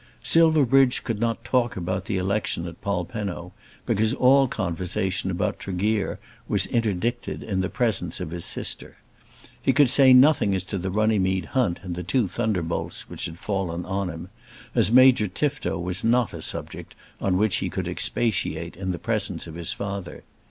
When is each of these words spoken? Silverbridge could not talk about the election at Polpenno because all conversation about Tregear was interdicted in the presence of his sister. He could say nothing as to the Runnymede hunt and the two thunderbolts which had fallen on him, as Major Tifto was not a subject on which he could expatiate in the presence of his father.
Silverbridge 0.23 1.03
could 1.03 1.19
not 1.19 1.43
talk 1.45 1.77
about 1.77 2.05
the 2.05 2.17
election 2.17 2.65
at 2.65 2.81
Polpenno 2.81 3.53
because 3.85 4.15
all 4.15 4.47
conversation 4.47 5.29
about 5.29 5.59
Tregear 5.59 6.17
was 6.47 6.65
interdicted 6.65 7.43
in 7.43 7.61
the 7.61 7.69
presence 7.69 8.19
of 8.19 8.31
his 8.31 8.43
sister. 8.43 8.97
He 9.61 9.73
could 9.73 9.91
say 9.91 10.11
nothing 10.11 10.55
as 10.55 10.63
to 10.63 10.79
the 10.79 10.89
Runnymede 10.89 11.45
hunt 11.49 11.81
and 11.83 11.93
the 11.93 12.01
two 12.01 12.27
thunderbolts 12.27 13.11
which 13.11 13.25
had 13.25 13.37
fallen 13.37 13.85
on 13.85 14.09
him, 14.09 14.29
as 14.73 14.91
Major 14.91 15.27
Tifto 15.27 15.77
was 15.77 16.03
not 16.03 16.33
a 16.33 16.41
subject 16.41 16.95
on 17.19 17.37
which 17.37 17.57
he 17.57 17.69
could 17.69 17.87
expatiate 17.87 18.75
in 18.75 18.89
the 18.89 18.97
presence 18.97 19.45
of 19.45 19.53
his 19.53 19.71
father. 19.71 20.23